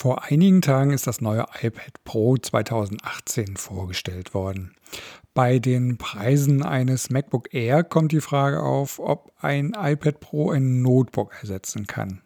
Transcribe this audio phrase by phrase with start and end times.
[0.00, 4.76] Vor einigen Tagen ist das neue iPad Pro 2018 vorgestellt worden.
[5.34, 10.82] Bei den Preisen eines MacBook Air kommt die Frage auf, ob ein iPad Pro ein
[10.82, 12.22] Notebook ersetzen kann.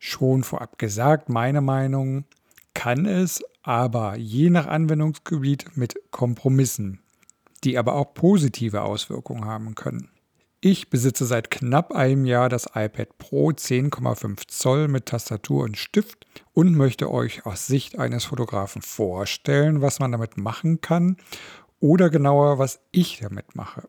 [0.00, 2.24] Schon vorab gesagt, meine Meinung
[2.74, 6.98] kann es, aber je nach Anwendungsgebiet mit Kompromissen,
[7.62, 10.10] die aber auch positive Auswirkungen haben können.
[10.66, 16.26] Ich besitze seit knapp einem Jahr das iPad Pro 10,5 Zoll mit Tastatur und Stift
[16.54, 21.18] und möchte euch aus Sicht eines Fotografen vorstellen, was man damit machen kann
[21.80, 23.86] oder genauer, was ich damit mache.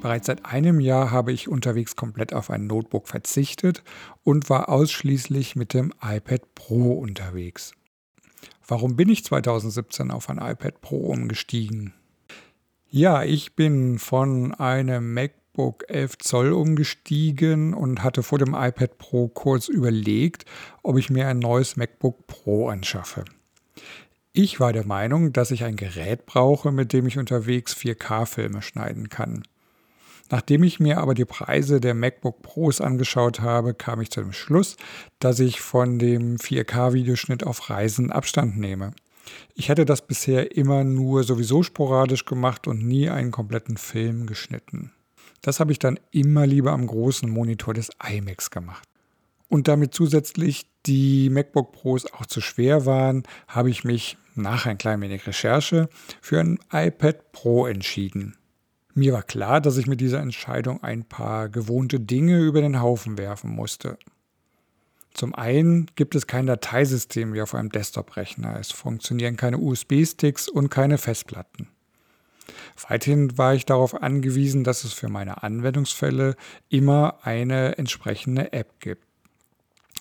[0.00, 3.82] Bereits seit einem Jahr habe ich unterwegs komplett auf ein Notebook verzichtet
[4.22, 7.72] und war ausschließlich mit dem iPad Pro unterwegs.
[8.68, 11.94] Warum bin ich 2017 auf ein iPad Pro umgestiegen?
[12.88, 19.28] Ja, ich bin von einem MacBook 11 Zoll umgestiegen und hatte vor dem iPad Pro
[19.28, 20.46] kurz überlegt,
[20.82, 23.24] ob ich mir ein neues MacBook Pro anschaffe.
[24.32, 29.08] Ich war der Meinung, dass ich ein Gerät brauche, mit dem ich unterwegs 4K-Filme schneiden
[29.08, 29.44] kann.
[30.30, 34.32] Nachdem ich mir aber die Preise der MacBook Pros angeschaut habe, kam ich zu dem
[34.32, 34.76] Schluss,
[35.20, 38.92] dass ich von dem 4K-Videoschnitt auf Reisen Abstand nehme.
[39.54, 44.92] Ich hatte das bisher immer nur sowieso sporadisch gemacht und nie einen kompletten Film geschnitten.
[45.42, 48.88] Das habe ich dann immer lieber am großen Monitor des iMacs gemacht.
[49.48, 54.78] Und damit zusätzlich die MacBook Pros auch zu schwer waren, habe ich mich nach ein
[54.78, 55.88] klein wenig Recherche
[56.20, 58.36] für ein iPad Pro entschieden.
[58.98, 63.18] Mir war klar, dass ich mit dieser Entscheidung ein paar gewohnte Dinge über den Haufen
[63.18, 63.98] werfen musste.
[65.12, 68.58] Zum einen gibt es kein Dateisystem wie auf einem Desktop-Rechner.
[68.58, 71.68] Es funktionieren keine USB-Sticks und keine Festplatten.
[72.88, 76.34] Weiterhin war ich darauf angewiesen, dass es für meine Anwendungsfälle
[76.70, 79.05] immer eine entsprechende App gibt.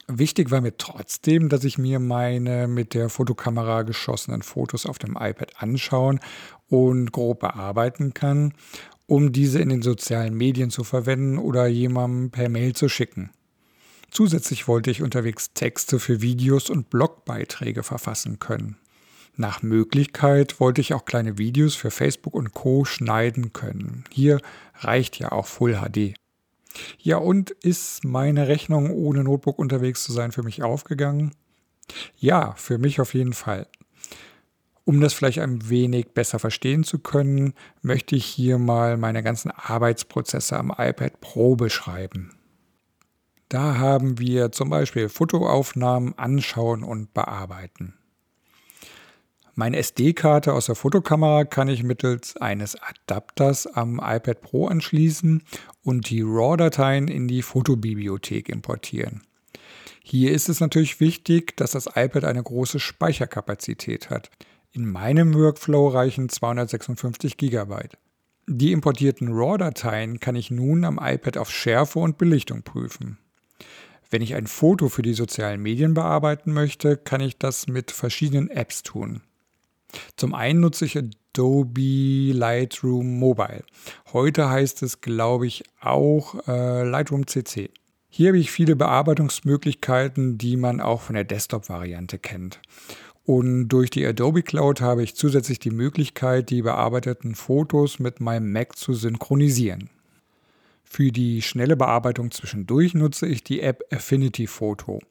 [0.07, 5.17] Wichtig war mir trotzdem, dass ich mir meine mit der Fotokamera geschossenen Fotos auf dem
[5.19, 6.19] iPad anschauen
[6.67, 8.53] und grob bearbeiten kann,
[9.07, 13.31] um diese in den sozialen Medien zu verwenden oder jemandem per Mail zu schicken.
[14.11, 18.77] Zusätzlich wollte ich unterwegs Texte für Videos und Blogbeiträge verfassen können.
[19.35, 24.05] Nach Möglichkeit wollte ich auch kleine Videos für Facebook und Co schneiden können.
[24.11, 24.39] Hier
[24.75, 26.15] reicht ja auch Full HD.
[26.99, 31.33] Ja, und ist meine Rechnung ohne Notebook unterwegs zu sein für mich aufgegangen?
[32.17, 33.67] Ja, für mich auf jeden Fall.
[34.85, 39.49] Um das vielleicht ein wenig besser verstehen zu können, möchte ich hier mal meine ganzen
[39.51, 42.37] Arbeitsprozesse am iPad Pro beschreiben.
[43.49, 47.95] Da haben wir zum Beispiel Fotoaufnahmen anschauen und bearbeiten.
[49.57, 55.43] Meine SD-Karte aus der Fotokamera kann ich mittels eines Adapters am iPad Pro anschließen
[55.81, 59.21] und die RAW-Dateien in die Fotobibliothek importieren.
[60.03, 64.29] Hier ist es natürlich wichtig, dass das iPad eine große Speicherkapazität hat.
[64.73, 67.75] In meinem Workflow reichen 256 GB.
[68.47, 73.19] Die importierten RAW-Dateien kann ich nun am iPad auf Schärfe und Belichtung prüfen.
[74.09, 78.49] Wenn ich ein Foto für die sozialen Medien bearbeiten möchte, kann ich das mit verschiedenen
[78.49, 79.21] Apps tun.
[80.17, 83.63] Zum einen nutze ich Adobe Lightroom Mobile.
[84.13, 87.69] Heute heißt es, glaube ich, auch äh, Lightroom CC.
[88.09, 92.61] Hier habe ich viele Bearbeitungsmöglichkeiten, die man auch von der Desktop-Variante kennt.
[93.25, 98.51] Und durch die Adobe Cloud habe ich zusätzlich die Möglichkeit, die bearbeiteten Fotos mit meinem
[98.51, 99.89] Mac zu synchronisieren.
[100.83, 105.01] Für die schnelle Bearbeitung zwischendurch nutze ich die App Affinity Photo.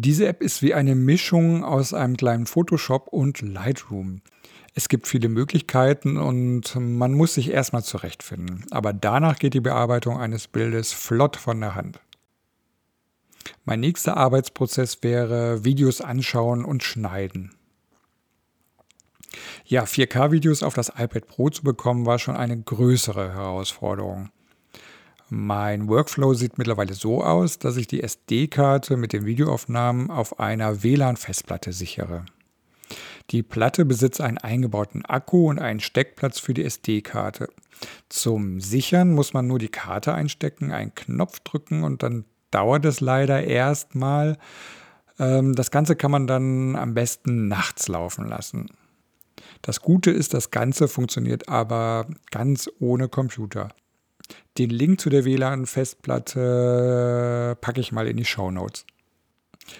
[0.00, 4.22] Diese App ist wie eine Mischung aus einem kleinen Photoshop und Lightroom.
[4.76, 8.64] Es gibt viele Möglichkeiten und man muss sich erstmal zurechtfinden.
[8.70, 11.98] Aber danach geht die Bearbeitung eines Bildes flott von der Hand.
[13.64, 17.56] Mein nächster Arbeitsprozess wäre Videos anschauen und schneiden.
[19.64, 24.30] Ja, 4K-Videos auf das iPad Pro zu bekommen, war schon eine größere Herausforderung.
[25.30, 30.82] Mein Workflow sieht mittlerweile so aus, dass ich die SD-Karte mit den Videoaufnahmen auf einer
[30.82, 32.24] WLAN-Festplatte sichere.
[33.30, 37.50] Die Platte besitzt einen eingebauten Akku und einen Steckplatz für die SD-Karte.
[38.08, 43.00] Zum Sichern muss man nur die Karte einstecken, einen Knopf drücken und dann dauert es
[43.00, 44.38] leider erstmal.
[45.18, 48.70] Ähm, das Ganze kann man dann am besten nachts laufen lassen.
[49.60, 53.68] Das Gute ist, das Ganze funktioniert aber ganz ohne Computer.
[54.58, 58.86] Den Link zu der WLAN-Festplatte packe ich mal in die Show Notes.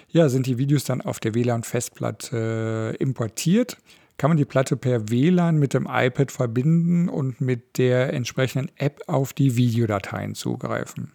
[0.09, 3.77] Ja, sind die Videos dann auf der WLAN-Festplatte importiert,
[4.17, 9.01] kann man die Platte per WLAN mit dem iPad verbinden und mit der entsprechenden App
[9.07, 11.11] auf die Videodateien zugreifen.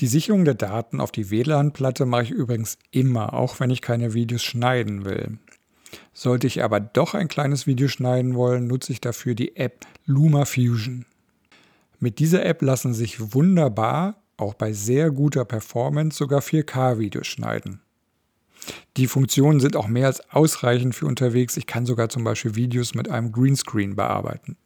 [0.00, 4.12] Die Sicherung der Daten auf die WLAN-Platte mache ich übrigens immer, auch wenn ich keine
[4.12, 5.38] Videos schneiden will.
[6.12, 11.06] Sollte ich aber doch ein kleines Video schneiden wollen, nutze ich dafür die App LumaFusion.
[11.98, 17.80] Mit dieser App lassen sich wunderbar, auch bei sehr guter Performance, sogar 4K-Videos schneiden.
[18.96, 21.56] Die Funktionen sind auch mehr als ausreichend für unterwegs.
[21.56, 24.56] Ich kann sogar zum Beispiel Videos mit einem Greenscreen bearbeiten.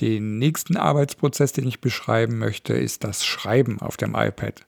[0.00, 4.64] Den nächsten Arbeitsprozess, den ich beschreiben möchte, ist das Schreiben auf dem iPad.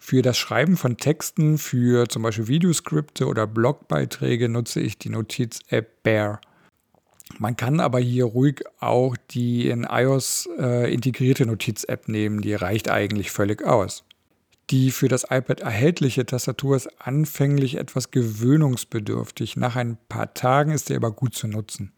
[0.00, 6.02] Für das Schreiben von Texten, für zum Beispiel Videoskripte oder Blogbeiträge nutze ich die Notiz-App
[6.02, 6.40] Bear.
[7.38, 12.90] Man kann aber hier ruhig auch die in iOS äh, integrierte Notiz-App nehmen, die reicht
[12.90, 14.04] eigentlich völlig aus.
[14.70, 19.56] Die für das iPad erhältliche Tastatur ist anfänglich etwas gewöhnungsbedürftig.
[19.56, 21.92] Nach ein paar Tagen ist sie aber gut zu nutzen.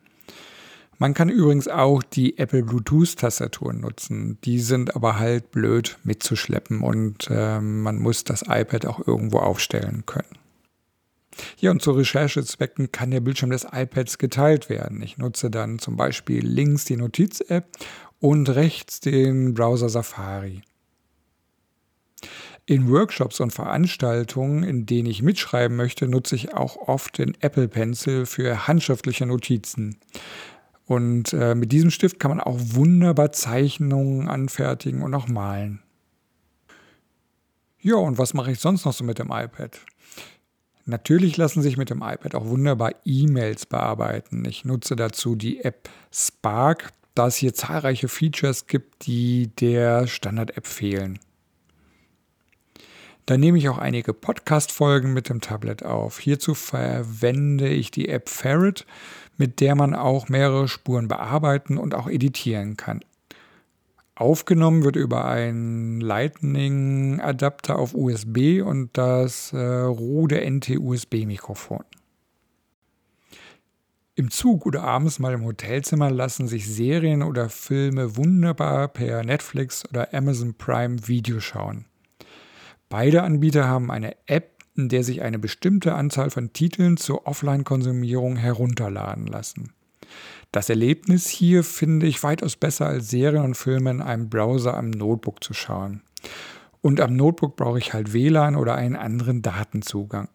[0.99, 4.39] Man kann übrigens auch die Apple Bluetooth-Tastaturen nutzen.
[4.45, 10.05] Die sind aber halt blöd mitzuschleppen und äh, man muss das iPad auch irgendwo aufstellen
[10.07, 10.39] können.
[11.59, 15.03] Ja, und zu Recherchezwecken kann der Bildschirm des iPads geteilt werden.
[15.03, 17.67] Ich nutze dann zum Beispiel links die Notiz-App
[18.21, 20.63] und rechts den Browser Safari.
[22.69, 27.69] In Workshops und Veranstaltungen, in denen ich mitschreiben möchte, nutze ich auch oft den Apple
[27.69, 30.01] Pencil für handschriftliche Notizen.
[30.85, 35.81] Und äh, mit diesem Stift kann man auch wunderbar Zeichnungen anfertigen und auch malen.
[37.81, 39.79] Ja, und was mache ich sonst noch so mit dem iPad?
[40.89, 44.45] Natürlich lassen sich mit dem iPad auch wunderbar E-Mails bearbeiten.
[44.45, 50.65] Ich nutze dazu die App Spark, da es hier zahlreiche Features gibt, die der Standard-App
[50.65, 51.19] fehlen.
[53.27, 56.21] Dann nehme ich auch einige Podcast-Folgen mit dem Tablet auf.
[56.21, 58.87] Hierzu verwende ich die App Ferret,
[59.37, 63.01] mit der man auch mehrere Spuren bearbeiten und auch editieren kann.
[64.19, 71.85] Aufgenommen wird über einen Lightning-Adapter auf USB und das äh, Rode NT-USB-Mikrofon.
[74.15, 79.87] Im Zug oder abends mal im Hotelzimmer lassen sich Serien oder Filme wunderbar per Netflix
[79.91, 81.85] oder Amazon Prime Video schauen.
[82.89, 88.37] Beide Anbieter haben eine App, in der sich eine bestimmte Anzahl von Titeln zur Offline-Konsumierung
[88.37, 89.76] herunterladen lassen.
[90.53, 94.91] Das Erlebnis hier finde ich weitaus besser als Serien und Filme in einem Browser am
[94.91, 96.03] Notebook zu schauen.
[96.81, 100.29] Und am Notebook brauche ich halt WLAN oder einen anderen Datenzugang.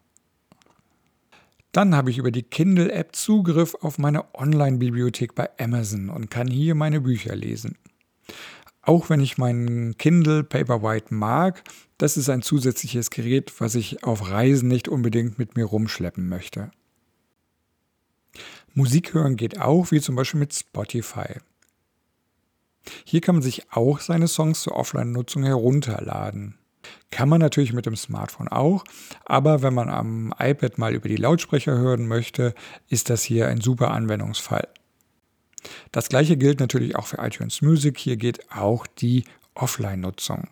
[1.72, 6.74] Dann habe ich über die Kindle-App Zugriff auf meine Online-Bibliothek bei Amazon und kann hier
[6.74, 7.78] meine Bücher lesen.
[8.82, 11.62] Auch wenn ich meinen Kindle Paperwhite mag,
[11.98, 16.70] das ist ein zusätzliches Gerät, was ich auf Reisen nicht unbedingt mit mir rumschleppen möchte.
[18.74, 21.38] Musik hören geht auch, wie zum Beispiel mit Spotify.
[23.04, 26.58] Hier kann man sich auch seine Songs zur Offline-Nutzung herunterladen.
[27.10, 28.84] Kann man natürlich mit dem Smartphone auch,
[29.24, 32.54] aber wenn man am iPad mal über die Lautsprecher hören möchte,
[32.88, 34.68] ist das hier ein super Anwendungsfall.
[35.92, 37.98] Das gleiche gilt natürlich auch für iTunes Music.
[37.98, 39.24] Hier geht auch die
[39.54, 40.48] Offline-Nutzung.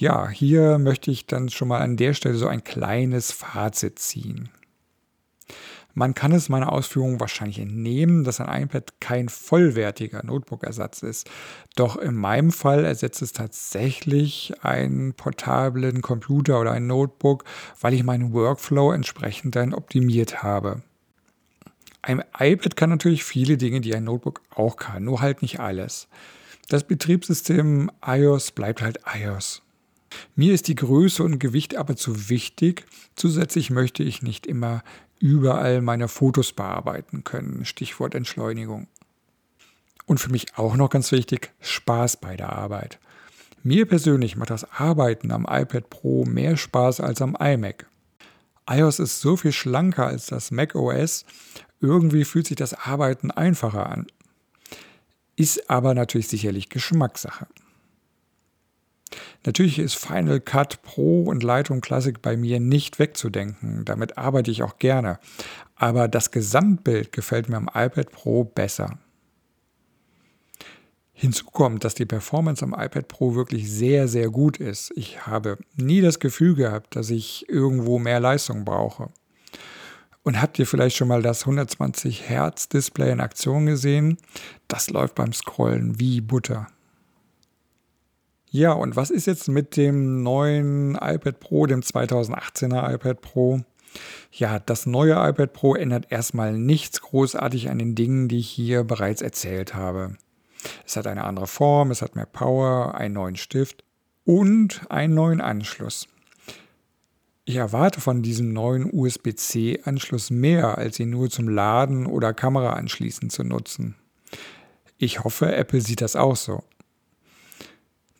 [0.00, 4.48] Ja, hier möchte ich dann schon mal an der Stelle so ein kleines Fazit ziehen.
[5.92, 11.28] Man kann es meiner Ausführung wahrscheinlich entnehmen, dass ein iPad kein vollwertiger Notebook-Ersatz ist.
[11.76, 17.44] Doch in meinem Fall ersetzt es tatsächlich einen portablen Computer oder ein Notebook,
[17.78, 20.80] weil ich meinen Workflow entsprechend dann optimiert habe.
[22.00, 26.08] Ein iPad kann natürlich viele Dinge, die ein Notebook auch kann, nur halt nicht alles.
[26.70, 29.60] Das Betriebssystem iOS bleibt halt iOS.
[30.34, 32.86] Mir ist die Größe und Gewicht aber zu wichtig.
[33.16, 34.82] Zusätzlich möchte ich nicht immer
[35.18, 37.64] überall meine Fotos bearbeiten können.
[37.64, 38.88] Stichwort Entschleunigung.
[40.06, 42.98] Und für mich auch noch ganz wichtig, Spaß bei der Arbeit.
[43.62, 47.86] Mir persönlich macht das Arbeiten am iPad Pro mehr Spaß als am iMac.
[48.68, 51.26] iOS ist so viel schlanker als das Mac OS.
[51.80, 54.06] Irgendwie fühlt sich das Arbeiten einfacher an.
[55.36, 57.46] Ist aber natürlich sicherlich Geschmackssache.
[59.44, 63.84] Natürlich ist Final Cut Pro und Lightroom Classic bei mir nicht wegzudenken.
[63.86, 65.18] Damit arbeite ich auch gerne.
[65.76, 68.98] Aber das Gesamtbild gefällt mir am iPad Pro besser.
[71.12, 74.92] Hinzu kommt, dass die Performance am iPad Pro wirklich sehr, sehr gut ist.
[74.96, 79.10] Ich habe nie das Gefühl gehabt, dass ich irgendwo mehr Leistung brauche.
[80.22, 84.18] Und habt ihr vielleicht schon mal das 120 Hertz Display in Aktion gesehen?
[84.68, 86.68] Das läuft beim Scrollen wie Butter.
[88.52, 93.60] Ja, und was ist jetzt mit dem neuen iPad Pro, dem 2018er iPad Pro?
[94.32, 98.82] Ja, das neue iPad Pro ändert erstmal nichts großartig an den Dingen, die ich hier
[98.82, 100.16] bereits erzählt habe.
[100.84, 103.84] Es hat eine andere Form, es hat mehr Power, einen neuen Stift
[104.24, 106.08] und einen neuen Anschluss.
[107.44, 113.30] Ich erwarte von diesem neuen USB-C-Anschluss mehr, als ihn nur zum Laden oder Kamera anschließen
[113.30, 113.94] zu nutzen.
[114.98, 116.62] Ich hoffe, Apple sieht das auch so.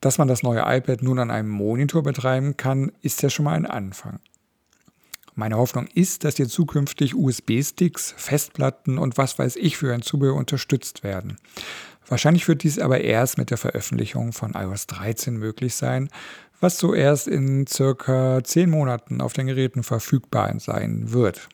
[0.00, 3.54] Dass man das neue iPad nun an einem Monitor betreiben kann, ist ja schon mal
[3.54, 4.20] ein Anfang.
[5.34, 10.34] Meine Hoffnung ist, dass hier zukünftig USB-Sticks, Festplatten und was weiß ich für ein Zubehör
[10.34, 11.36] unterstützt werden.
[12.06, 16.08] Wahrscheinlich wird dies aber erst mit der Veröffentlichung von iOS 13 möglich sein,
[16.60, 21.48] was so erst in circa 10 Monaten auf den Geräten verfügbar sein wird.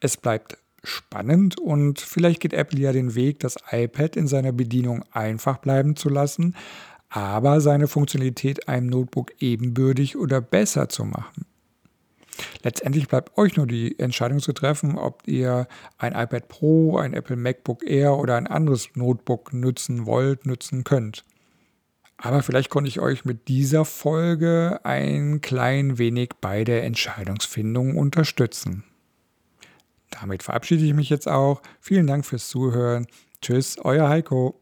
[0.00, 5.04] Es bleibt spannend und vielleicht geht Apple ja den Weg, das iPad in seiner Bedienung
[5.12, 6.54] einfach bleiben zu lassen,
[7.12, 11.44] aber seine Funktionalität einem Notebook ebenbürtig oder besser zu machen.
[12.62, 17.36] Letztendlich bleibt euch nur die Entscheidung zu treffen, ob ihr ein iPad Pro, ein Apple
[17.36, 21.24] MacBook Air oder ein anderes Notebook nutzen wollt, nutzen könnt.
[22.16, 28.84] Aber vielleicht konnte ich euch mit dieser Folge ein klein wenig bei der Entscheidungsfindung unterstützen.
[30.08, 31.60] Damit verabschiede ich mich jetzt auch.
[31.80, 33.06] Vielen Dank fürs Zuhören.
[33.42, 34.60] Tschüss, euer Heiko.